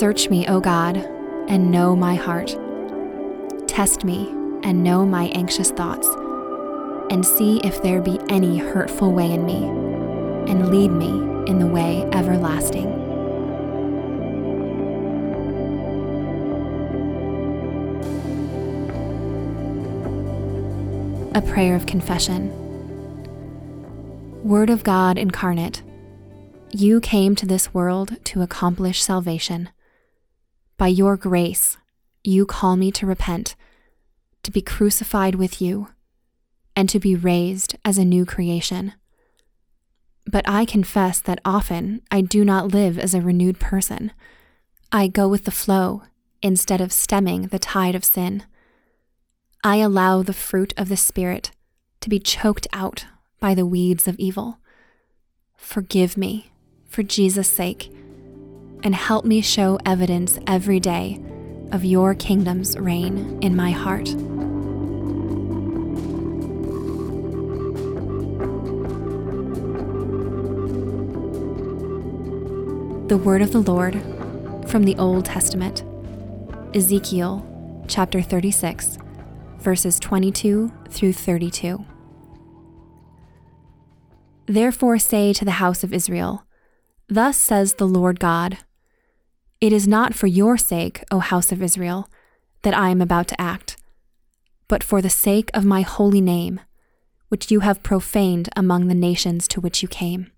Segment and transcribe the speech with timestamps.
[0.00, 0.96] Search me, O God,
[1.46, 2.56] and know my heart.
[3.68, 4.30] Test me
[4.62, 6.08] and know my anxious thoughts,
[7.10, 9.62] and see if there be any hurtful way in me,
[10.50, 11.10] and lead me
[11.50, 12.86] in the way everlasting.
[21.34, 22.48] A prayer of confession.
[24.42, 25.82] Word of God incarnate,
[26.70, 29.68] you came to this world to accomplish salvation.
[30.80, 31.76] By your grace,
[32.24, 33.54] you call me to repent,
[34.42, 35.88] to be crucified with you,
[36.74, 38.94] and to be raised as a new creation.
[40.24, 44.12] But I confess that often I do not live as a renewed person.
[44.90, 46.04] I go with the flow
[46.40, 48.44] instead of stemming the tide of sin.
[49.62, 51.50] I allow the fruit of the Spirit
[52.00, 53.04] to be choked out
[53.38, 54.60] by the weeds of evil.
[55.58, 56.52] Forgive me
[56.88, 57.92] for Jesus' sake
[58.82, 61.20] and help me show evidence every day
[61.72, 64.06] of your kingdom's reign in my heart.
[73.08, 73.94] The Word of the Lord
[74.68, 75.82] from the Old Testament,
[76.74, 77.46] Ezekiel
[77.88, 78.98] chapter 36,
[79.58, 81.84] verses 22 through 32.
[84.46, 86.44] Therefore say to the house of Israel,
[87.08, 88.58] Thus says the Lord God
[89.60, 92.08] it is not for your sake, O house of Israel,
[92.62, 93.76] that I am about to act,
[94.68, 96.60] but for the sake of my holy name,
[97.28, 100.30] which you have profaned among the nations to which you came.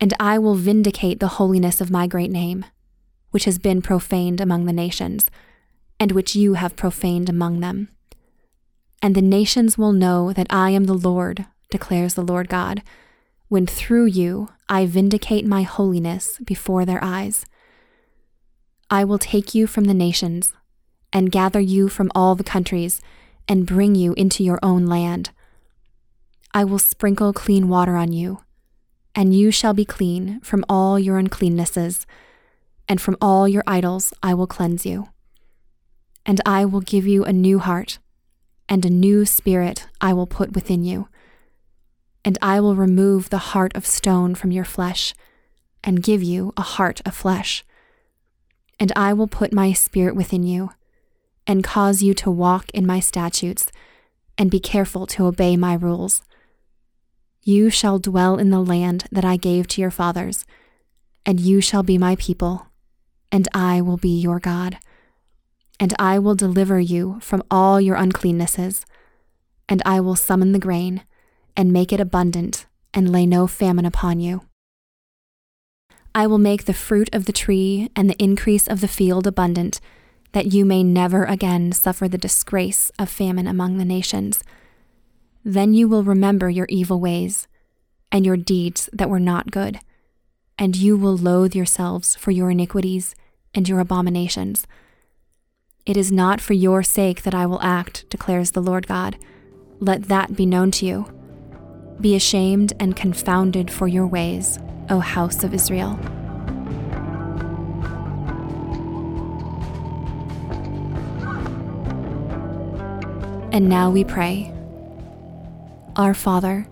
[0.00, 2.66] And I will vindicate the holiness of my great name,
[3.30, 5.30] which has been profaned among the nations,
[5.98, 7.88] and which you have profaned among them.
[9.00, 12.82] And the nations will know that I am the Lord, declares the Lord God,
[13.48, 17.46] when through you I vindicate my holiness before their eyes
[18.90, 20.52] I will take you from the nations,
[21.12, 23.00] and gather you from all the countries,
[23.48, 25.30] and bring you into your own land.
[26.52, 28.42] I will sprinkle clean water on you,
[29.14, 32.06] and you shall be clean from all your uncleannesses,
[32.88, 35.08] and from all your idols I will cleanse you.
[36.26, 37.98] And I will give you a new heart,
[38.68, 41.08] and a new spirit I will put within you.
[42.24, 45.14] And I will remove the heart of stone from your flesh,
[45.82, 47.64] and give you a heart of flesh
[48.78, 50.70] and I will put my spirit within you,
[51.46, 53.70] and cause you to walk in my statutes,
[54.36, 56.22] and be careful to obey my rules.
[57.42, 60.44] You shall dwell in the land that I gave to your fathers,
[61.26, 62.66] and you shall be my people,
[63.30, 64.78] and I will be your God.
[65.80, 68.84] And I will deliver you from all your uncleannesses,
[69.68, 71.02] and I will summon the grain,
[71.56, 74.42] and make it abundant, and lay no famine upon you.
[76.14, 79.80] I will make the fruit of the tree and the increase of the field abundant,
[80.30, 84.44] that you may never again suffer the disgrace of famine among the nations.
[85.44, 87.48] Then you will remember your evil ways
[88.12, 89.80] and your deeds that were not good,
[90.56, 93.16] and you will loathe yourselves for your iniquities
[93.52, 94.68] and your abominations.
[95.84, 99.16] It is not for your sake that I will act, declares the Lord God.
[99.80, 101.12] Let that be known to you.
[102.00, 104.60] Be ashamed and confounded for your ways
[104.90, 105.98] O house of Israel.
[113.52, 114.52] And now we pray
[115.96, 116.66] Our Father,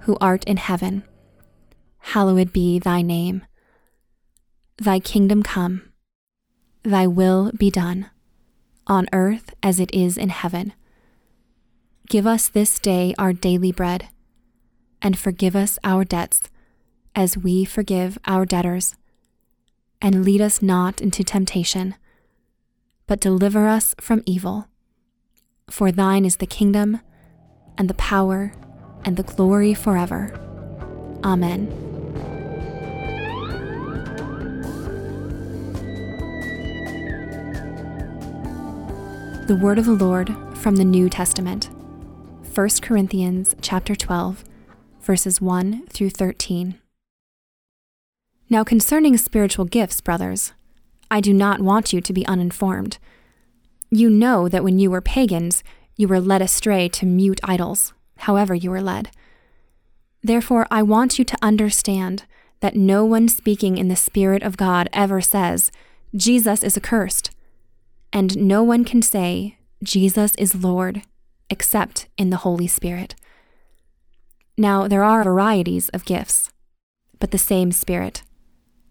[0.00, 1.02] who art in heaven,
[1.98, 3.44] hallowed be thy name.
[4.80, 5.92] Thy kingdom come,
[6.84, 8.08] thy will be done,
[8.86, 10.72] on earth as it is in heaven.
[12.08, 14.08] Give us this day our daily bread,
[15.02, 16.44] and forgive us our debts
[17.18, 18.94] as we forgive our debtors.
[20.00, 21.96] And lead us not into temptation,
[23.08, 24.68] but deliver us from evil.
[25.68, 27.00] For thine is the kingdom,
[27.76, 28.52] and the power,
[29.04, 30.32] and the glory forever.
[31.24, 31.66] Amen.
[39.48, 41.68] The word of the Lord from the New Testament.
[42.54, 44.44] 1 Corinthians chapter 12
[45.00, 46.78] verses 1 through 13.
[48.50, 50.52] Now, concerning spiritual gifts, brothers,
[51.10, 52.98] I do not want you to be uninformed.
[53.90, 55.62] You know that when you were pagans,
[55.96, 59.10] you were led astray to mute idols, however you were led.
[60.22, 62.24] Therefore, I want you to understand
[62.60, 65.70] that no one speaking in the Spirit of God ever says,
[66.14, 67.30] Jesus is accursed.
[68.12, 71.02] And no one can say, Jesus is Lord,
[71.50, 73.14] except in the Holy Spirit.
[74.56, 76.50] Now, there are varieties of gifts,
[77.20, 78.22] but the same Spirit.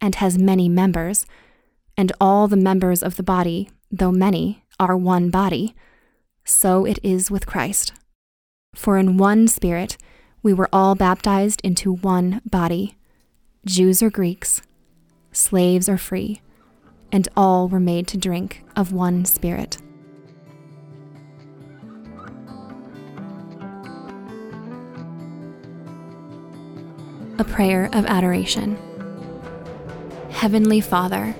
[0.00, 1.26] and has many members,
[1.96, 5.74] and all the members of the body, though many, are one body,
[6.44, 7.92] so it is with Christ.
[8.74, 9.96] For in one Spirit,
[10.42, 12.96] we were all baptized into one body
[13.64, 14.62] Jews or Greeks,
[15.32, 16.40] slaves or free,
[17.10, 19.78] and all were made to drink of one Spirit.
[27.38, 28.78] A prayer of adoration.
[30.46, 31.34] Heavenly Father,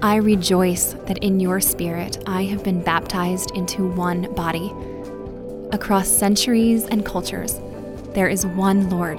[0.00, 4.72] I rejoice that in your Spirit I have been baptized into one body.
[5.72, 7.58] Across centuries and cultures,
[8.14, 9.18] there is one Lord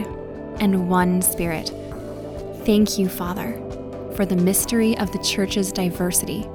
[0.62, 1.68] and one Spirit.
[2.66, 3.52] Thank you, Father,
[4.16, 6.48] for the mystery of the Church's diversity,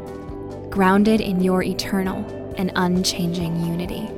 [0.71, 2.25] grounded in your eternal
[2.57, 4.09] and unchanging unity.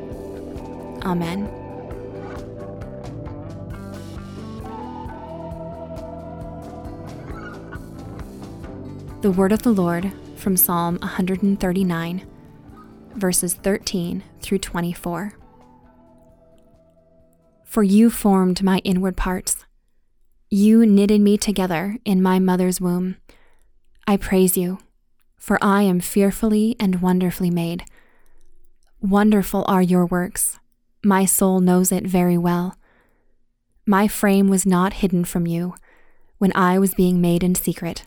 [1.04, 1.59] Amen.
[9.20, 12.26] The Word of the Lord from Psalm 139,
[13.16, 15.34] verses 13 through 24.
[17.66, 19.66] For you formed my inward parts.
[20.48, 23.18] You knitted me together in my mother's womb.
[24.06, 24.78] I praise you,
[25.36, 27.84] for I am fearfully and wonderfully made.
[29.02, 30.58] Wonderful are your works.
[31.04, 32.74] My soul knows it very well.
[33.84, 35.74] My frame was not hidden from you
[36.38, 38.06] when I was being made in secret,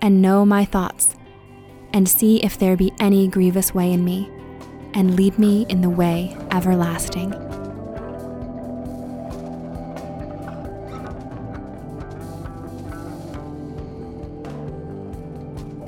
[0.00, 1.14] and know my thoughts,
[1.92, 4.30] and see if there be any grievous way in me,
[4.94, 7.32] and lead me in the way everlasting.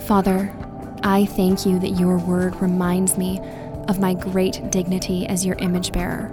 [0.07, 0.55] Father,
[1.03, 3.41] I thank you that your word reminds me
[3.89, 6.33] of my great dignity as your image bearer.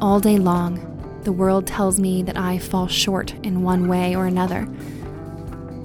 [0.00, 4.26] All day long, the world tells me that I fall short in one way or
[4.26, 4.68] another.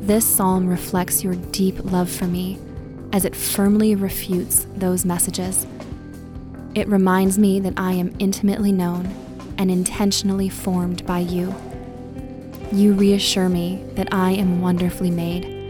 [0.01, 2.60] This psalm reflects your deep love for me
[3.13, 5.65] as it firmly refutes those messages.
[6.75, 9.05] It reminds me that I am intimately known
[9.58, 11.53] and intentionally formed by you.
[12.72, 15.62] You reassure me that I am wonderfully made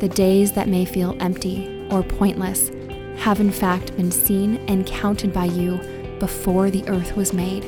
[0.00, 2.68] the days that may feel empty or pointless
[3.16, 5.78] have in fact been seen and counted by you
[6.18, 7.64] before the earth was made.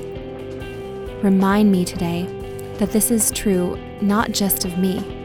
[1.23, 2.25] Remind me today
[2.79, 5.18] that this is true not just of me,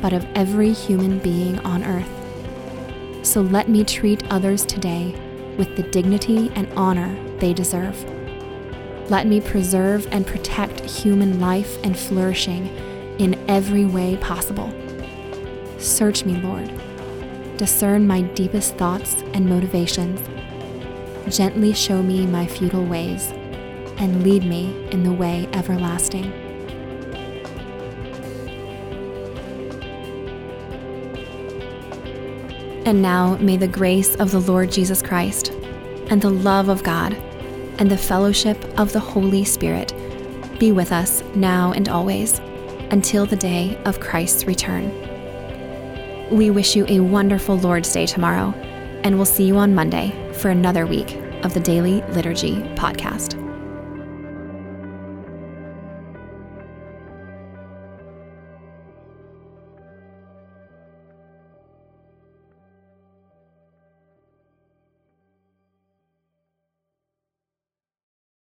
[0.00, 3.26] but of every human being on earth.
[3.26, 5.14] So let me treat others today
[5.58, 8.02] with the dignity and honor they deserve.
[9.10, 12.68] Let me preserve and protect human life and flourishing
[13.18, 14.72] in every way possible.
[15.78, 16.70] Search me, Lord.
[17.56, 20.20] Discern my deepest thoughts and motivations.
[21.28, 23.32] Gently show me my futile ways
[23.98, 26.49] and lead me in the way everlasting.
[32.90, 35.50] And now may the grace of the Lord Jesus Christ,
[36.10, 37.12] and the love of God,
[37.78, 39.94] and the fellowship of the Holy Spirit
[40.58, 42.40] be with us now and always,
[42.90, 44.90] until the day of Christ's return.
[46.36, 48.52] We wish you a wonderful Lord's Day tomorrow,
[49.04, 53.49] and we'll see you on Monday for another week of the Daily Liturgy Podcast.